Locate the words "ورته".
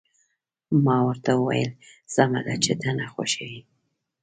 1.07-1.31